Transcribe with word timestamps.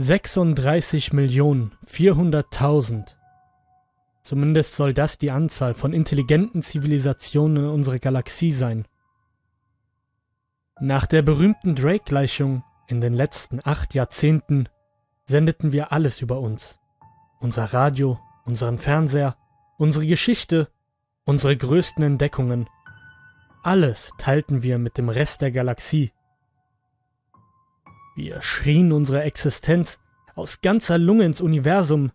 36 0.00 1.12
Millionen 1.12 1.72
400.000. 1.84 3.16
Zumindest 4.22 4.74
soll 4.74 4.94
das 4.94 5.18
die 5.18 5.30
Anzahl 5.30 5.74
von 5.74 5.92
intelligenten 5.92 6.62
Zivilisationen 6.62 7.64
in 7.64 7.70
unserer 7.70 7.98
Galaxie 7.98 8.50
sein. 8.50 8.86
Nach 10.80 11.04
der 11.04 11.20
berühmten 11.20 11.74
Drake-Gleichung 11.74 12.64
in 12.86 13.02
den 13.02 13.12
letzten 13.12 13.60
acht 13.62 13.94
Jahrzehnten 13.94 14.70
sendeten 15.26 15.72
wir 15.72 15.92
alles 15.92 16.22
über 16.22 16.40
uns. 16.40 16.78
Unser 17.38 17.66
Radio, 17.66 18.18
unseren 18.46 18.78
Fernseher, 18.78 19.36
unsere 19.76 20.06
Geschichte, 20.06 20.68
unsere 21.24 21.54
größten 21.54 22.02
Entdeckungen. 22.02 22.70
Alles 23.62 24.12
teilten 24.16 24.62
wir 24.62 24.78
mit 24.78 24.96
dem 24.96 25.10
Rest 25.10 25.42
der 25.42 25.52
Galaxie. 25.52 26.10
Wir 28.22 28.42
schrien 28.42 28.92
unsere 28.92 29.22
Existenz 29.22 29.98
aus 30.34 30.60
ganzer 30.60 30.98
Lunge 30.98 31.24
ins 31.24 31.40
Universum, 31.40 32.12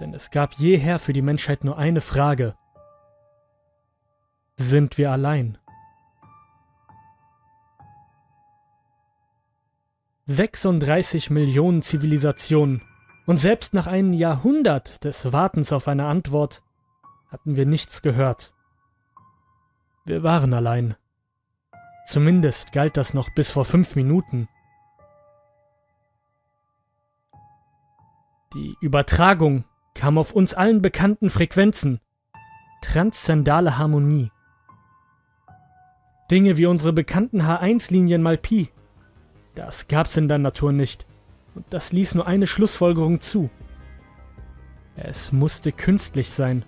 denn 0.00 0.12
es 0.12 0.30
gab 0.30 0.52
jeher 0.58 0.98
für 0.98 1.14
die 1.14 1.22
Menschheit 1.22 1.64
nur 1.64 1.78
eine 1.78 2.02
Frage. 2.02 2.56
Sind 4.56 4.98
wir 4.98 5.10
allein? 5.10 5.56
36 10.26 11.30
Millionen 11.30 11.80
Zivilisationen 11.80 12.82
und 13.24 13.38
selbst 13.38 13.72
nach 13.72 13.86
einem 13.86 14.12
Jahrhundert 14.12 15.04
des 15.04 15.32
Wartens 15.32 15.72
auf 15.72 15.88
eine 15.88 16.04
Antwort 16.04 16.62
hatten 17.28 17.56
wir 17.56 17.64
nichts 17.64 18.02
gehört. 18.02 18.52
Wir 20.04 20.22
waren 20.22 20.52
allein. 20.52 20.96
Zumindest 22.06 22.72
galt 22.72 22.98
das 22.98 23.14
noch 23.14 23.30
bis 23.30 23.50
vor 23.50 23.64
fünf 23.64 23.96
Minuten. 23.96 24.50
Die 28.54 28.78
Übertragung 28.80 29.64
kam 29.92 30.16
auf 30.16 30.32
uns 30.32 30.54
allen 30.54 30.80
bekannten 30.80 31.28
Frequenzen. 31.28 32.00
Transzendale 32.80 33.76
Harmonie. 33.76 34.32
Dinge 36.30 36.56
wie 36.56 36.64
unsere 36.64 36.94
bekannten 36.94 37.42
H1-Linien 37.42 38.22
mal 38.22 38.38
Pi. 38.38 38.70
Das 39.54 39.86
gab's 39.86 40.16
in 40.16 40.28
der 40.28 40.38
Natur 40.38 40.72
nicht. 40.72 41.04
Und 41.54 41.66
das 41.68 41.92
ließ 41.92 42.14
nur 42.14 42.26
eine 42.26 42.46
Schlussfolgerung 42.46 43.20
zu. 43.20 43.50
Es 44.96 45.30
musste 45.30 45.70
künstlich 45.70 46.30
sein. 46.30 46.64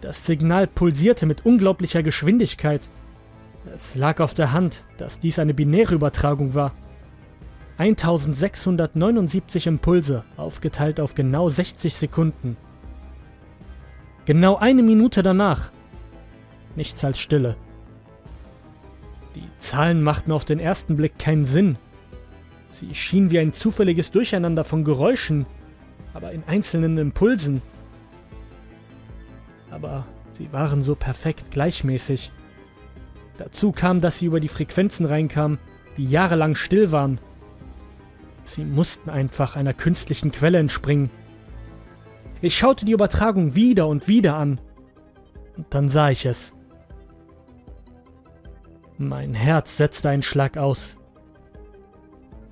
Das 0.00 0.24
Signal 0.24 0.68
pulsierte 0.68 1.26
mit 1.26 1.44
unglaublicher 1.44 2.04
Geschwindigkeit. 2.04 2.88
Es 3.74 3.96
lag 3.96 4.20
auf 4.20 4.34
der 4.34 4.52
Hand, 4.52 4.84
dass 4.98 5.18
dies 5.18 5.40
eine 5.40 5.52
binäre 5.52 5.96
Übertragung 5.96 6.54
war. 6.54 6.74
1679 7.80 9.66
Impulse, 9.66 10.24
aufgeteilt 10.36 11.00
auf 11.00 11.14
genau 11.14 11.48
60 11.48 11.94
Sekunden. 11.94 12.58
Genau 14.26 14.56
eine 14.56 14.82
Minute 14.82 15.22
danach. 15.22 15.72
Nichts 16.76 17.02
als 17.06 17.18
Stille. 17.18 17.56
Die 19.34 19.48
Zahlen 19.58 20.02
machten 20.02 20.30
auf 20.30 20.44
den 20.44 20.58
ersten 20.58 20.94
Blick 20.98 21.18
keinen 21.18 21.46
Sinn. 21.46 21.78
Sie 22.70 22.94
schienen 22.94 23.30
wie 23.30 23.38
ein 23.38 23.54
zufälliges 23.54 24.10
Durcheinander 24.10 24.64
von 24.64 24.84
Geräuschen, 24.84 25.46
aber 26.12 26.32
in 26.32 26.44
einzelnen 26.46 26.98
Impulsen. 26.98 27.62
Aber 29.70 30.04
sie 30.36 30.52
waren 30.52 30.82
so 30.82 30.94
perfekt 30.94 31.50
gleichmäßig. 31.50 32.30
Dazu 33.38 33.72
kam, 33.72 34.02
dass 34.02 34.18
sie 34.18 34.26
über 34.26 34.38
die 34.38 34.48
Frequenzen 34.48 35.06
reinkamen, 35.06 35.58
die 35.96 36.04
jahrelang 36.04 36.54
still 36.56 36.92
waren 36.92 37.18
Sie 38.50 38.64
mussten 38.64 39.10
einfach 39.10 39.54
einer 39.54 39.74
künstlichen 39.74 40.32
Quelle 40.32 40.58
entspringen. 40.58 41.10
Ich 42.42 42.58
schaute 42.58 42.84
die 42.84 42.90
Übertragung 42.90 43.54
wieder 43.54 43.86
und 43.86 44.08
wieder 44.08 44.34
an. 44.34 44.60
Und 45.56 45.66
dann 45.70 45.88
sah 45.88 46.10
ich 46.10 46.26
es. 46.26 46.52
Mein 48.98 49.34
Herz 49.34 49.76
setzte 49.76 50.08
einen 50.08 50.22
Schlag 50.22 50.58
aus. 50.58 50.96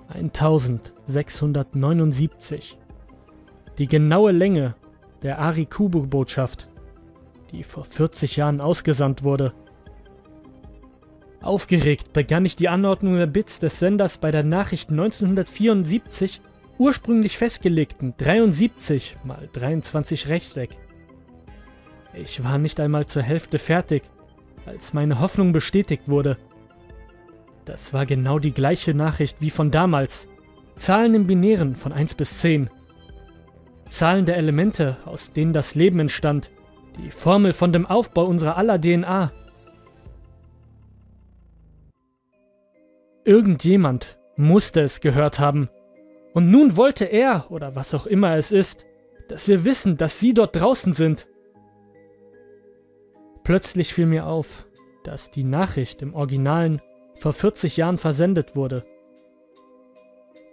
1679. 0.09 2.79
Die 3.79 3.89
genaue 3.89 4.31
Länge 4.31 4.77
der 5.23 5.41
Arikubu-Botschaft, 5.41 6.69
die 7.51 7.65
vor 7.65 7.85
40 7.85 8.37
Jahren 8.37 8.61
ausgesandt 8.61 9.25
wurde. 9.25 9.53
Aufgeregt 11.41 12.13
begann 12.13 12.45
ich 12.45 12.57
die 12.57 12.69
Anordnung 12.69 13.17
der 13.17 13.27
Bits 13.27 13.61
des 13.61 13.79
Senders 13.79 14.19
bei 14.19 14.31
der 14.31 14.43
Nachricht 14.43 14.91
1974 14.91 16.41
ursprünglich 16.79 17.39
festgelegten 17.39 18.15
73 18.19 19.17
mal 19.25 19.49
23 19.53 20.29
Rechteck. 20.29 20.71
Ich 22.15 22.43
war 22.43 22.59
nicht 22.59 22.81
einmal 22.81 23.07
zur 23.07 23.23
Hälfte 23.23 23.59
fertig, 23.59 24.03
als 24.67 24.93
meine 24.93 25.21
Hoffnung 25.21 25.53
bestätigt 25.53 26.09
wurde. 26.09 26.37
Das 27.65 27.93
war 27.93 28.07
genau 28.07 28.39
die 28.39 28.53
gleiche 28.53 28.95
Nachricht 28.95 29.37
wie 29.41 29.51
von 29.51 29.71
damals. 29.71 30.27
Zahlen 30.77 31.15
im 31.15 31.27
Binären 31.27 31.77
von 31.77 31.93
1 31.93 32.15
bis 32.15 32.39
10. 32.41 32.71
Zahlen 33.89 34.25
der 34.25 34.37
Elemente, 34.37 34.97
aus 35.05 35.33
denen 35.33 35.53
das 35.53 35.75
Leben 35.75 36.01
entstand. 36.01 36.51
Die 36.99 37.11
Formel 37.11 37.53
von 37.53 37.73
dem 37.73 37.87
Aufbau 37.87 38.25
unserer 38.25 38.57
aller 38.57 38.81
DNA. 38.81 39.33
Irgendjemand 43.29 44.19
musste 44.37 44.81
es 44.81 45.03
gehört 45.03 45.39
haben. 45.39 45.69
Und 46.33 46.51
nun 46.51 46.79
wollte 46.79 47.05
er, 47.05 47.51
oder 47.51 47.77
was 47.77 47.93
auch 47.93 48.07
immer 48.07 48.37
es 48.37 48.53
ist, 48.53 48.87
dass 49.29 49.47
wir 49.49 49.67
wissen, 49.67 49.99
dass 49.99 50.19
sie 50.19 50.33
dort 50.33 50.57
draußen 50.57 50.95
sind. 50.95 51.29
Plötzlich 53.45 53.93
fiel 53.93 54.07
mir 54.07 54.27
auf, 54.27 54.67
dass 55.05 55.31
die 55.31 55.45
Nachricht 55.45 56.01
im 56.01 56.15
Originalen 56.15 56.81
vor 57.17 57.35
40 57.35 57.77
Jahren 57.77 57.99
versendet 57.99 58.57
wurde. 58.57 58.87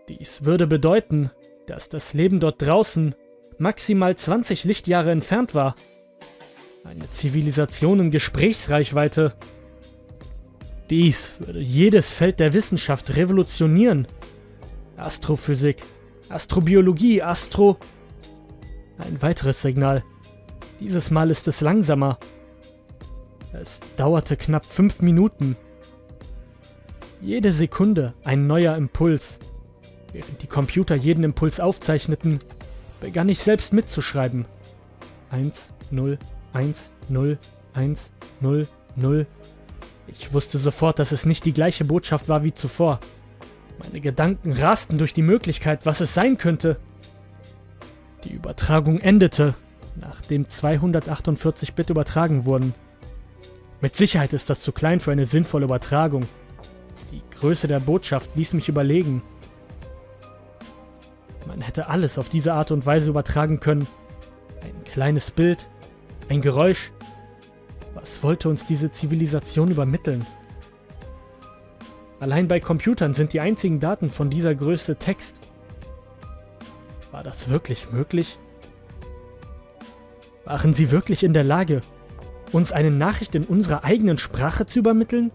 Dies 0.10 0.44
würde 0.44 0.68
bedeuten, 0.68 1.32
dass 1.68 1.88
das 1.88 2.14
Leben 2.14 2.42
dort 2.42 2.62
draußen 2.62 3.16
maximal 3.58 4.18
20 4.18 4.66
Lichtjahre 4.66 5.12
entfernt 5.12 5.56
war. 5.56 5.78
Eine 6.84 7.10
Zivilisation 7.10 8.02
in 8.02 8.12
Gesprächsreichweite, 8.12 9.34
dies 10.90 11.40
würde 11.40 11.60
jedes 11.60 12.12
Feld 12.12 12.40
der 12.40 12.54
Wissenschaft 12.54 13.16
revolutionieren. 13.16 14.08
Astrophysik, 14.98 15.84
Astrobiologie, 16.30 17.22
Astro... 17.22 17.78
Ein 18.98 19.22
weiteres 19.22 19.62
Signal. 19.62 20.04
Dieses 20.80 21.12
Mal 21.12 21.30
ist 21.30 21.50
es 21.50 21.60
langsamer. 21.60 22.18
Es 23.52 23.82
dauerte 23.98 24.38
knapp 24.38 24.66
fünf 24.66 25.02
Minuten. 25.02 25.58
Jede 27.22 27.52
Sekunde 27.52 28.14
ein 28.24 28.48
neuer 28.48 28.76
Impuls. 28.78 29.40
Während 30.14 30.42
die 30.42 30.48
Computer 30.48 30.96
jeden 30.96 31.26
Impuls 31.26 31.60
aufzeichneten, 31.60 32.40
begann 33.02 33.28
ich 33.28 33.40
selbst 33.40 33.74
mitzuschreiben. 33.74 34.46
1, 35.30 35.72
0, 35.92 36.18
1, 36.54 36.90
0, 37.10 37.38
1, 37.74 38.12
0, 38.40 38.68
0, 38.96 39.28
ich 40.08 40.34
wusste 40.34 40.58
sofort, 40.58 41.00
dass 41.00 41.12
es 41.12 41.26
nicht 41.26 41.46
die 41.46 41.54
gleiche 41.54 41.86
Botschaft 41.86 42.30
war 42.30 42.44
wie 42.44 42.54
zuvor. 42.54 43.00
Meine 43.80 44.02
Gedanken 44.02 44.54
rasten 44.54 44.98
durch 44.98 45.14
die 45.14 45.22
Möglichkeit, 45.22 45.86
was 45.86 46.02
es 46.02 46.14
sein 46.14 46.38
könnte. 46.38 46.78
Die 48.24 48.34
Übertragung 48.34 49.00
endete, 49.00 49.56
nachdem 49.96 50.48
248 50.48 51.74
Bit 51.74 51.90
übertragen 51.90 52.46
wurden. 52.46 52.74
Mit 53.82 53.96
Sicherheit 53.96 54.34
ist 54.34 54.50
das 54.50 54.62
zu 54.62 54.72
klein 54.72 55.00
für 55.00 55.12
eine 55.12 55.26
sinnvolle 55.26 55.66
Übertragung. 55.66 56.28
Die 57.12 57.22
Größe 57.38 57.68
der 57.68 57.80
Botschaft 57.80 58.36
ließ 58.36 58.54
mich 58.54 58.70
überlegen. 58.70 59.22
Man 61.46 61.62
hätte 61.62 61.88
alles 61.88 62.18
auf 62.18 62.30
diese 62.30 62.54
Art 62.54 62.72
und 62.72 62.86
Weise 62.86 63.10
übertragen 63.10 63.60
können. 63.60 63.88
Ein 64.64 64.84
kleines 64.86 65.30
Bild, 65.30 65.68
ein 66.30 66.42
Geräusch, 66.42 66.92
was 68.06 68.22
wollte 68.22 68.50
uns 68.50 68.64
diese 68.64 68.92
Zivilisation 68.92 69.72
übermitteln? 69.72 70.28
Allein 72.20 72.48
bei 72.48 72.60
Computern 72.60 73.16
sind 73.16 73.34
die 73.34 73.40
einzigen 73.40 73.80
Daten 73.80 74.12
von 74.12 74.30
dieser 74.30 74.54
Größe 74.54 74.98
Text. 74.98 75.40
War 77.10 77.24
das 77.24 77.50
wirklich 77.50 77.92
möglich? 77.92 78.38
Waren 80.44 80.76
sie 80.76 80.92
wirklich 80.92 81.24
in 81.24 81.34
der 81.34 81.44
Lage, 81.44 81.82
uns 82.52 82.72
eine 82.72 82.92
Nachricht 82.92 83.34
in 83.34 83.44
unserer 83.44 83.84
eigenen 83.84 84.20
Sprache 84.20 84.68
zu 84.68 84.78
übermitteln? 84.78 85.32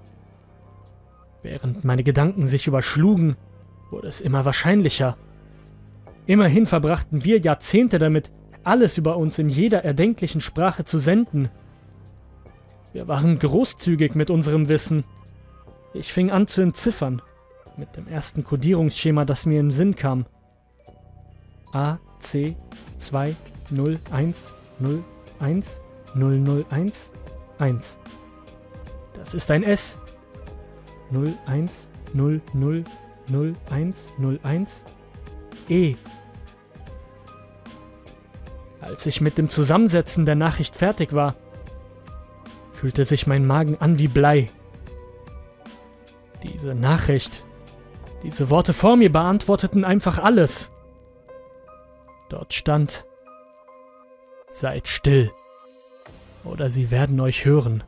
Während 1.43 1.85
meine 1.85 2.05
Gedanken 2.05 2.47
sich 2.47 2.69
überschlugen, 2.69 3.37
wurde 3.91 4.07
es 4.07 4.21
immer 4.21 4.45
wahrscheinlicher. 4.45 5.17
Immerhin 6.27 6.69
verbrachten 6.69 7.25
wir 7.25 7.41
Jahrzehnte 7.41 7.99
damit, 7.99 8.31
alles 8.63 8.97
über 8.97 9.17
uns 9.17 9.41
in 9.41 9.49
jeder 9.49 9.85
erdenklichen 9.85 10.41
Sprache 10.41 10.85
zu 10.85 11.01
senden. 11.01 11.51
Wir 12.93 13.07
waren 13.07 13.39
großzügig 13.39 14.15
mit 14.15 14.31
unserem 14.31 14.69
Wissen. 14.69 15.05
Ich 15.95 16.13
fing 16.13 16.31
an 16.31 16.47
zu 16.47 16.61
entziffern. 16.61 17.23
Mit 17.77 17.97
dem 17.97 18.09
ersten 18.09 18.45
Kodierungsschema, 18.45 19.25
das 19.25 19.47
mir 19.47 19.61
den 19.61 19.71
Sinn 19.71 19.95
kam. 19.95 20.27
A, 21.73 21.99
C, 22.19 22.57
2, 22.99 23.37
0, 23.71 23.99
1, 24.11 24.55
0, 24.81 25.05
1, 25.39 25.83
0, 26.15 26.39
0, 26.39 26.67
1, 26.71 27.13
1. 27.59 27.99
Das 29.15 29.35
ist 29.35 29.51
ein 29.51 29.63
S. 29.63 29.99
0, 31.11 31.35
1, 31.47 31.89
0, 32.13 32.41
0, 32.53 32.85
0, 33.29 33.55
1, 33.71 34.11
0, 34.19 34.41
1, 34.43 34.85
E. 35.69 35.95
Als 38.81 39.07
ich 39.07 39.21
mit 39.21 39.39
dem 39.39 39.49
Zusammensetzen 39.49 40.27
der 40.27 40.35
Nachricht 40.35 40.75
fertig 40.75 41.13
war, 41.13 41.37
fühlte 42.81 43.05
sich 43.05 43.27
mein 43.27 43.47
Magen 43.47 43.77
an 43.79 43.99
wie 43.99 44.09
Blei. 44.09 44.49
Diese 46.43 46.75
Nachricht, 46.75 47.45
diese 48.23 48.49
Worte 48.49 48.73
vor 48.73 48.97
mir 48.97 49.13
beantworteten 49.13 49.85
einfach 49.85 50.17
alles. 50.17 50.73
Dort 52.31 52.55
stand, 52.55 53.05
seid 54.49 54.89
still, 54.89 55.29
oder 56.43 56.71
sie 56.71 56.91
werden 56.91 57.21
euch 57.21 57.45
hören. 57.45 57.85